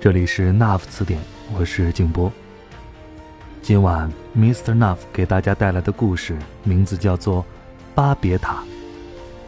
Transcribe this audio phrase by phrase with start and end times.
[0.00, 1.20] 这里是 NAF 词典，
[1.58, 2.32] 我是静波。
[3.60, 4.72] 今晚 Mr.
[4.72, 7.42] NAF 给大家带来的故事名字叫做
[7.96, 8.62] 《巴别塔》。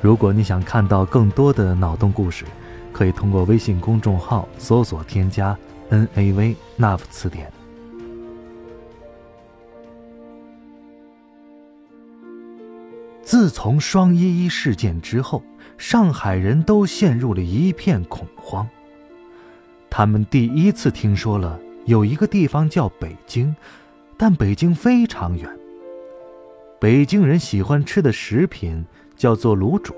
[0.00, 2.44] 如果你想看到更多的脑洞故事，
[2.92, 5.56] 可以通过微信公众号搜索添加
[5.88, 7.48] “NAV NAF 词典”。
[13.22, 15.44] 自从双一一事件之后，
[15.78, 18.68] 上海人都陷入了一片恐慌。
[19.90, 23.54] 他们第一次听说了有一个地方叫北京，
[24.16, 25.58] 但北京非常远。
[26.78, 29.94] 北京人喜欢吃的食品叫做卤煮，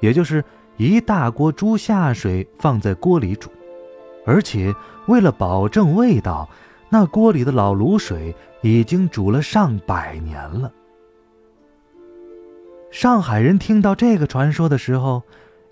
[0.00, 0.44] 也就是
[0.76, 3.50] 一大锅猪下水放在锅里煮，
[4.26, 4.74] 而且
[5.06, 6.48] 为了保证味道，
[6.90, 10.70] 那锅里的老卤水已经煮了上百年了。
[12.90, 15.22] 上海人听到这个传说的时候，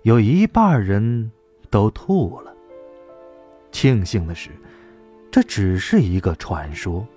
[0.03, 1.29] 有一半人
[1.69, 2.55] 都吐了。
[3.81, 4.49] 庆幸的是，
[5.31, 7.07] 这只是一个传说。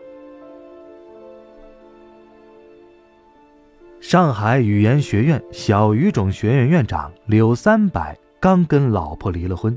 [4.01, 9.77] 上海语言学院小语种学院院长柳三百刚跟老婆离了婚，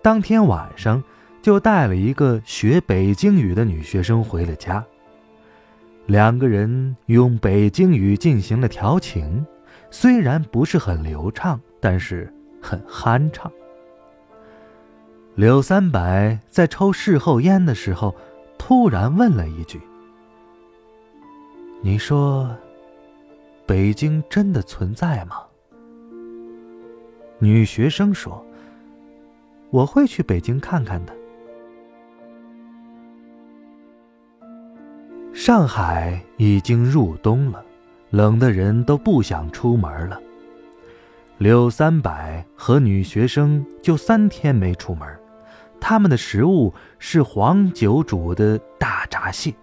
[0.00, 1.04] 当天晚上
[1.42, 4.82] 就带了一个学北京语的女学生回了家。
[6.06, 9.44] 两个人用北京语进行了调情，
[9.90, 13.52] 虽然不是很流畅，但是很酣畅。
[15.38, 18.12] 柳三百在抽事后烟的时候，
[18.58, 19.80] 突然问了一句
[21.80, 22.50] ：“你说，
[23.64, 25.36] 北京真的存在吗？”
[27.38, 28.44] 女学生说
[29.70, 31.14] ：“我会去北京看看的。”
[35.32, 37.64] 上海已经入冬了，
[38.10, 40.20] 冷的人都不想出门了。
[41.36, 45.08] 柳三百和女学生就三天没出门。
[45.80, 49.54] 他们的食物是黄酒煮的大闸蟹。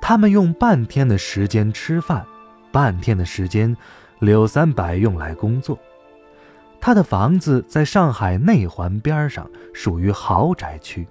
[0.00, 2.26] 他们用半天的时间吃饭，
[2.72, 3.76] 半天的时间，
[4.18, 5.78] 柳三百用来工作。
[6.80, 11.06] 他的房子在上海内环边上，属于豪宅区。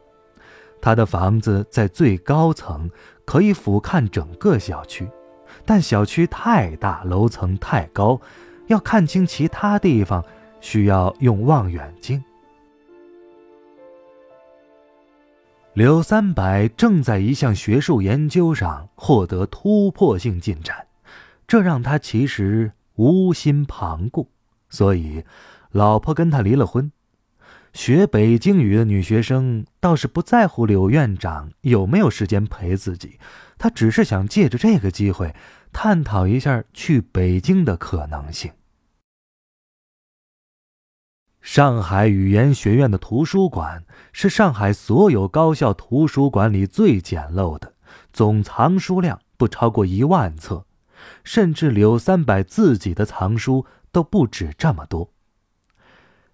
[0.81, 2.90] 他的房子在最高层，
[3.25, 5.08] 可以俯瞰整个小区，
[5.66, 8.19] 但小区太大，楼层太高，
[8.68, 10.24] 要看清其他地方，
[10.59, 12.24] 需要用望远镜。
[15.79, 20.88] 刘三百正在一项学术研究上获得突破性进展，
[21.47, 24.28] 这让他其实无心旁顾，
[24.69, 25.23] 所以
[25.72, 26.91] 老婆跟他离了婚。
[27.72, 33.17] 学北京语的女学生倒是不在乎柳院长有没有时间陪自己，
[33.57, 35.34] 她只是想借着这个机会
[35.72, 38.51] 探讨一下去北京的可能性。
[41.51, 43.83] 上海语言学院的图书馆
[44.13, 47.73] 是上海所有高校图书馆里最简陋的，
[48.13, 50.67] 总藏书量不超过一万册，
[51.23, 55.11] 甚至柳三百自己的藏书都不止这么多。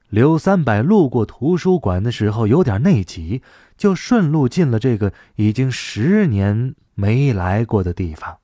[0.10, 3.42] 柳三百路过图书馆的时候有点内急，
[3.78, 8.40] 就顺路进了这个已经十年没来过的地方。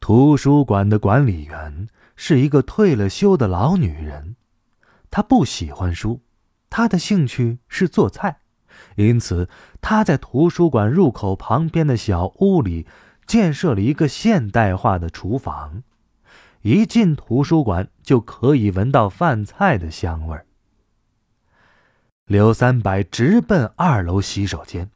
[0.00, 4.36] 图书馆的管理员是一个退了休的老女人。
[5.12, 6.22] 他不喜欢书，
[6.70, 8.38] 他的兴趣是做菜，
[8.96, 9.46] 因此
[9.82, 12.86] 他在图书馆入口旁边的小屋里
[13.26, 15.82] 建设了一个现代化的厨房，
[16.62, 20.46] 一进图书馆就可以闻到饭菜的香味儿。
[22.24, 24.90] 刘三百直奔二楼洗手间。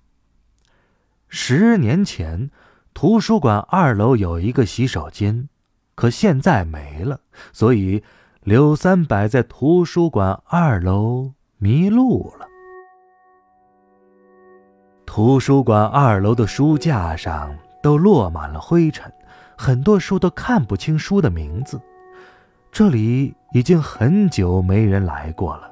[1.28, 2.50] 十年前，
[2.94, 5.50] 图书馆二楼有一个洗手间，
[5.94, 7.20] 可现在没了，
[7.52, 8.02] 所以。
[8.46, 12.46] 刘三百在图书馆二楼迷路了。
[15.04, 17.52] 图书馆二楼的书架上
[17.82, 19.12] 都落满了灰尘，
[19.58, 21.80] 很多书都看不清书的名字。
[22.70, 25.68] 这里已经很久没人来过了。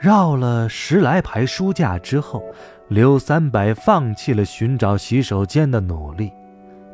[0.00, 2.42] 绕了十来排书架之后，
[2.88, 6.32] 刘三百放弃了寻找洗手间的努力，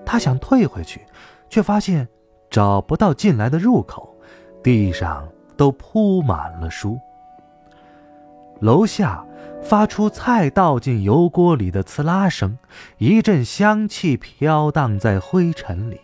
[0.05, 1.01] 他想退回去，
[1.49, 2.07] 却发现。
[2.51, 4.17] 找不到进来的入口，
[4.63, 6.99] 地上都铺满了书，
[8.61, 9.25] 楼下
[9.63, 12.59] 发出菜倒进油锅里的刺啦声，
[12.97, 16.01] 一阵香气飘荡在灰尘里。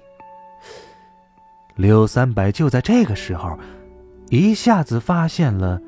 [1.76, 3.58] 刘三白就在这个时候，
[4.28, 5.80] 一下子发现了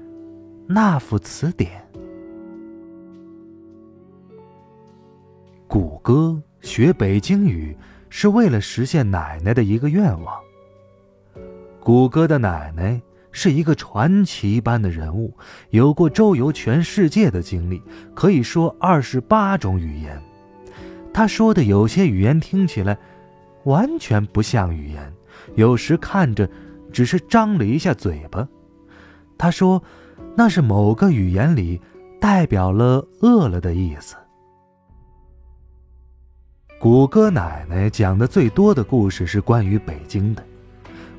[0.67, 1.87] 那副词典。
[5.69, 7.77] 谷歌学北京语
[8.09, 10.46] 是为了实现奶奶的一个愿望。
[11.87, 13.01] 谷歌的奶奶
[13.31, 15.33] 是一个传奇般的人物，
[15.71, 17.81] 有过周游全世界的经历，
[18.13, 20.21] 可以说二十八种语言。
[21.15, 22.99] 他说的有些语言听起来
[23.63, 25.15] 完全不像语言，
[25.55, 26.51] 有时看着
[26.93, 28.49] 只是张了一下嘴巴。
[29.39, 29.81] 他说，
[30.35, 31.81] 那是某个语言里
[32.21, 34.17] 代表了饿了的意思。
[36.81, 40.43] 谷歌奶奶讲的最多的故事是关于北京的，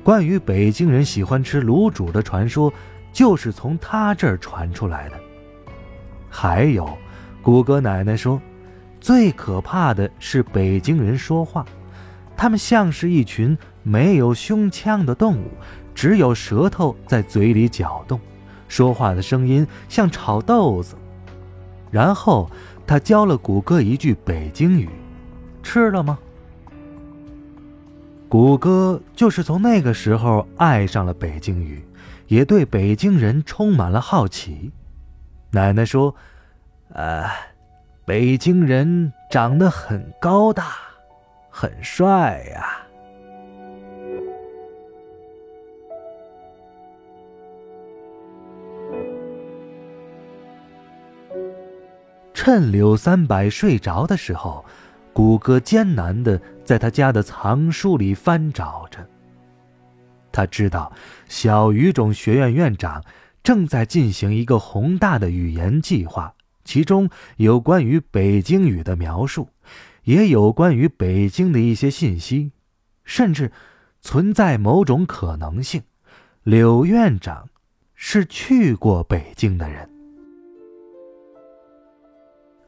[0.08, 2.72] 关于北京人喜欢吃卤煮的传说，
[3.12, 5.20] 就是从他这儿传出来的。
[6.30, 6.88] 还有，
[7.42, 8.40] 谷歌奶奶说，
[9.02, 11.62] 最可怕的是北京人说话，
[12.38, 15.50] 他们像是一群没有胸腔的动物，
[15.94, 18.18] 只有舌头在嘴里搅动，
[18.66, 20.94] 说话的声音像炒豆子。
[21.90, 22.50] 然后，
[22.86, 24.88] 他教了谷歌一句北京语。
[25.62, 26.18] 吃了吗？
[28.28, 31.82] 谷歌就是从那个时候爱上了北京语，
[32.26, 34.70] 也对北京人充满了好奇。
[35.50, 36.14] 奶奶说
[36.92, 37.24] ：“呃，
[38.04, 40.74] 北京人长得很高大，
[41.48, 42.82] 很帅呀。”
[52.34, 54.62] 趁柳三百睡着的时候。
[55.10, 59.08] 谷歌艰难地在他家的藏书里翻找着。
[60.30, 60.92] 他知道，
[61.26, 63.02] 小语种学院院长
[63.42, 66.34] 正在进行一个宏大的语言计划，
[66.64, 69.48] 其中有关于北京语的描述，
[70.02, 72.52] 也有关于北京的一些信息，
[73.02, 73.50] 甚至
[74.02, 75.80] 存在某种可能性：
[76.42, 77.48] 柳院长
[77.94, 79.88] 是去过北京的人。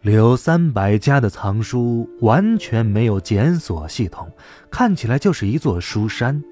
[0.03, 4.27] 柳三百家的藏书完全没有检索系统，
[4.71, 6.43] 看起来就是一座书山。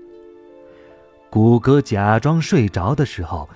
[1.30, 3.48] 谷歌假装睡着的时候，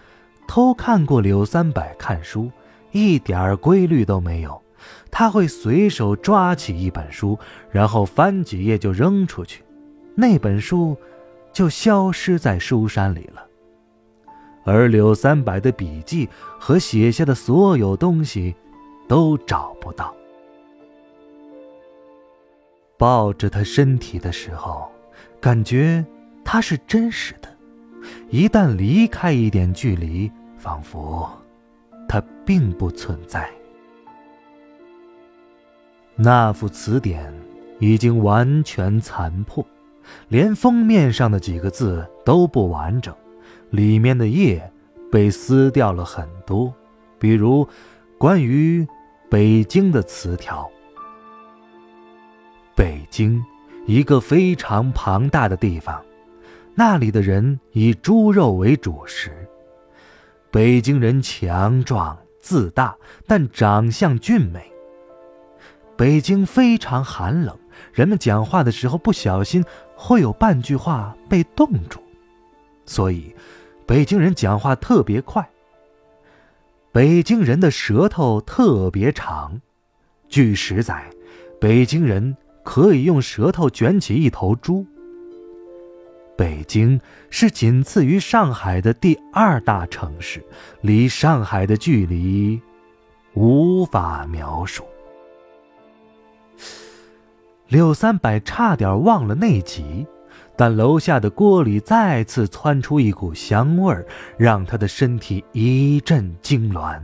[0.48, 2.50] 偷看过柳三百看书，
[2.92, 4.58] 一点规律都没有。
[5.10, 7.38] 他会随手抓起一本书，
[7.70, 9.62] 然后翻几页就扔出去，
[10.14, 10.96] 那本书
[11.52, 13.44] 就消失在书山里了。
[14.64, 18.56] 而柳三百的笔记和写下的所有东西。
[19.12, 20.14] 都找不到。
[22.97, 24.91] 抱着他身体的时候，
[25.38, 26.03] 感觉
[26.43, 27.50] 他是真实的；
[28.31, 31.31] 一旦离开一点距离，仿佛
[32.09, 33.50] 他并不存在。
[36.17, 37.35] 那副词典
[37.81, 39.62] 已经完全残破，
[40.29, 43.14] 连封面上的几个字都不完整，
[43.69, 44.73] 里面的页
[45.11, 46.73] 被撕掉了很多，
[47.19, 47.69] 比如
[48.17, 48.88] 关于。
[49.32, 50.70] 北京的词条。
[52.75, 53.43] 北京，
[53.87, 56.05] 一个非常庞大的地方，
[56.75, 59.49] 那里的人以猪肉为主食。
[60.50, 62.95] 北京人强壮自大，
[63.26, 64.71] 但长相俊美。
[65.97, 67.59] 北京非常寒冷，
[67.95, 69.64] 人们讲话的时候不小心
[69.97, 72.00] 会有半句话被冻住，
[72.85, 73.35] 所以
[73.87, 75.49] 北京人讲话特别快。
[76.92, 79.58] 北京人的舌头特别长，
[80.28, 81.11] 据史载，
[81.58, 84.84] 北京人可以用舌头卷起一头猪。
[86.37, 90.44] 北京是仅次于上海的第二大城市，
[90.82, 92.61] 离上海的距离
[93.32, 94.84] 无法描述。
[97.68, 100.06] 柳三百差点忘了那集。
[100.62, 104.07] 但楼下的锅里再次窜出一股香味儿，
[104.38, 107.00] 让他的身体一阵痉挛。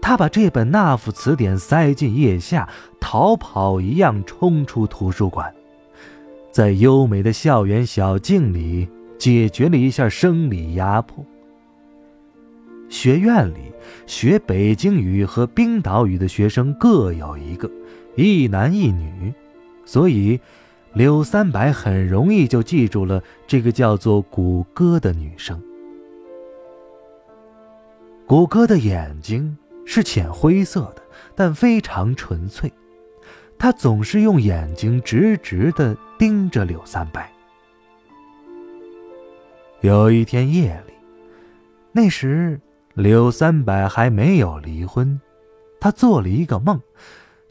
[0.00, 2.66] 他把这本那副词典塞进腋下，
[2.98, 5.52] 逃跑一样冲出图书馆，
[6.50, 11.22] 在优美的校园小径里解决了一下生理压迫。
[12.88, 13.70] 学院里
[14.06, 17.70] 学北京语和冰岛语的学生各有一个，
[18.14, 19.34] 一男一女，
[19.84, 20.40] 所以。
[20.96, 25.62] 柳三白很容易就记住了这个叫做谷歌的女生。
[28.26, 31.02] 谷歌的眼睛是浅灰色的，
[31.34, 32.72] 但非常纯粹。
[33.58, 37.30] 她总是用眼睛直直的盯着柳三白。
[39.82, 40.94] 有一天夜里，
[41.92, 42.58] 那时
[42.94, 45.20] 柳三百还没有离婚，
[45.78, 46.80] 他做了一个梦，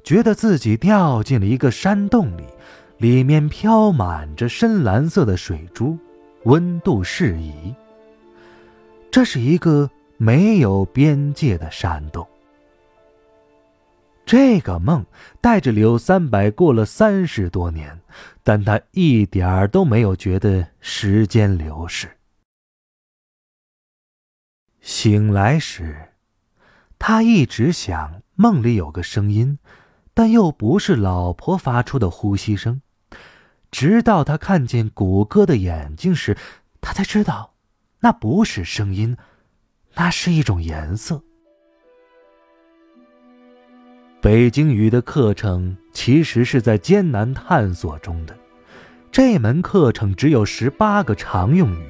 [0.03, 2.43] 觉得自己掉进了一个山洞里，
[2.97, 5.97] 里面飘满着深蓝色的水珠，
[6.43, 7.75] 温度适宜。
[9.11, 12.25] 这是一个没有边界的山洞。
[14.25, 15.05] 这个梦
[15.39, 17.99] 带着柳三百过了三十多年，
[18.43, 22.09] 但他一点儿都没有觉得时间流逝。
[24.81, 26.09] 醒来时，
[26.97, 29.59] 他一直想梦里有个声音，
[30.13, 32.81] 但又不是老婆发出的呼吸声。
[33.75, 36.37] 直到他看见谷歌的眼睛时，
[36.79, 37.51] 他才知道，
[37.99, 39.17] 那不是声音，
[39.95, 41.21] 那是一种颜色。
[44.21, 48.33] 北京语的课程其实是在艰难探索中的。
[49.11, 51.89] 这门课程只有十八个常用语，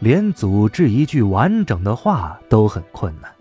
[0.00, 3.32] 连组织一句完整的话都很困难。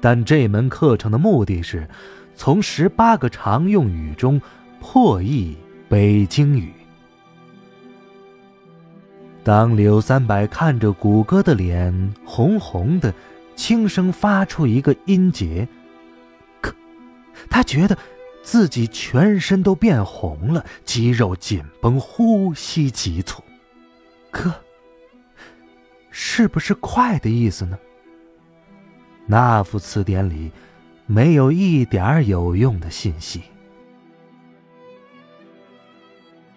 [0.00, 1.88] 但这门课程的目的是，
[2.34, 4.42] 从十八个常用语中
[4.80, 5.56] 破译
[5.88, 6.72] 北京语。
[9.44, 13.12] 当柳三百看着谷歌的脸红红的，
[13.54, 15.68] 轻声发出一个音节。
[16.62, 16.74] 可
[17.50, 17.96] 他觉得
[18.42, 23.44] 自己全身都变红了，肌肉紧绷，呼吸急促。
[24.30, 24.50] 可，
[26.10, 27.78] 是不是“快”的意思呢？
[29.26, 30.50] 那副词典里
[31.04, 33.42] 没有一点儿有用的信息。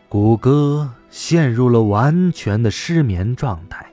[0.07, 3.85] 谷歌陷入了完全的失眠状态，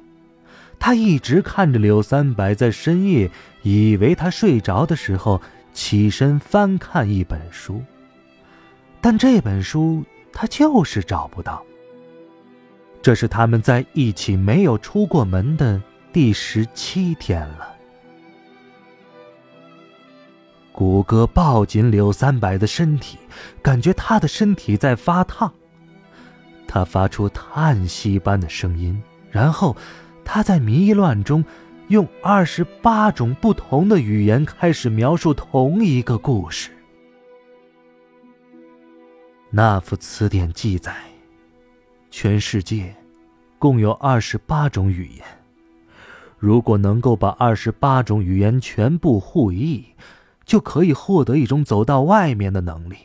[0.79, 3.31] 他一直看着柳三百，在深夜
[3.63, 5.41] 以为他睡着的时候。
[5.77, 7.83] 起身翻看一本书，
[9.01, 11.61] 但这本书他就是找不到。
[13.03, 17.75] 这是他们在一起没有出过门的第十七天了。
[20.71, 23.19] 谷歌抱紧柳三百的身体，
[23.61, 25.53] 感觉他的身体在发烫。
[26.75, 29.01] 他发出叹息般的声音，
[29.31, 29.77] 然后
[30.25, 31.45] 他在迷乱中。
[31.89, 36.71] 用二十八种不同的语言开始描述同一个故事。
[39.51, 40.97] 那副词典记载，
[42.11, 42.93] 全世界
[43.59, 45.25] 共有二十八种语言。
[46.39, 49.85] 如果能够把二十八种语言全部互译，
[50.45, 52.97] 就可以获得一种走到外面的能力。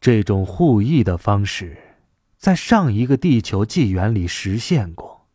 [0.00, 1.76] 这种互译的方式，
[2.40, 5.28] 在上一个地球纪元里实现过。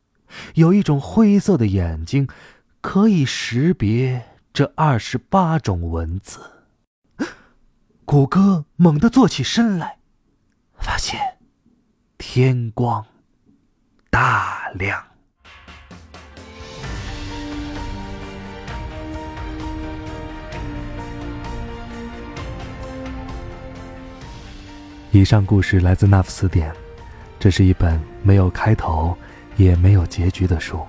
[0.56, 2.28] 有一种灰色的眼睛，
[2.82, 6.40] 可以识别这二十八种文字。
[8.06, 10.00] 谷歌猛地坐起身来，
[10.80, 11.38] 发现
[12.18, 13.06] 天光
[14.10, 15.06] 大亮。
[25.12, 26.76] 以上故事来自纳夫词典，
[27.46, 29.16] 这是一本没有开头。
[29.56, 30.80] 也没有结局的书。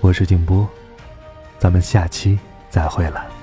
[0.00, 0.68] 我是静波，
[1.58, 2.38] 咱们下期
[2.68, 3.39] 再会了。